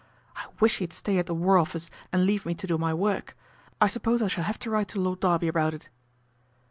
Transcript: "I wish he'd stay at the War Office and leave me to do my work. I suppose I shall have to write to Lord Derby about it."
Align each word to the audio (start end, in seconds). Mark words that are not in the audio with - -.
"I 0.35 0.47
wish 0.59 0.79
he'd 0.79 0.93
stay 0.93 1.19
at 1.19 1.27
the 1.27 1.35
War 1.35 1.59
Office 1.59 1.91
and 2.11 2.25
leave 2.25 2.43
me 2.43 2.55
to 2.55 2.65
do 2.65 2.75
my 2.79 2.91
work. 2.91 3.37
I 3.79 3.85
suppose 3.85 4.19
I 4.23 4.29
shall 4.29 4.45
have 4.45 4.57
to 4.61 4.69
write 4.71 4.87
to 4.87 4.99
Lord 4.99 5.19
Derby 5.19 5.47
about 5.47 5.75
it." 5.75 5.89